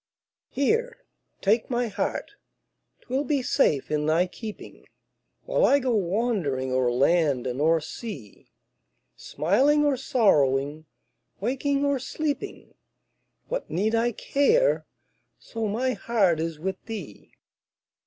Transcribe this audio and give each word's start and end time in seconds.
Here, 0.49 1.05
take 1.41 1.69
my 1.69 1.87
heart 1.87 2.31
'twill 3.01 3.23
be 3.23 3.43
safe 3.43 3.91
in 3.91 4.07
thy 4.07 4.25
keeping, 4.25 4.87
While 5.45 5.63
I 5.63 5.77
go 5.77 5.91
wandering 5.93 6.71
o'er 6.73 6.91
land 6.91 7.45
and 7.45 7.61
o'er 7.61 7.79
sea; 7.81 8.49
Smiling 9.15 9.85
or 9.85 9.95
sorrowing, 9.95 10.87
waking 11.39 11.85
or 11.85 11.99
sleeping, 11.99 12.73
What 13.47 13.69
need 13.69 13.93
I 13.93 14.11
care, 14.11 14.87
so 15.37 15.67
my 15.67 15.91
heart 15.93 16.39
is 16.39 16.57
with 16.57 16.83
thee? 16.87 17.35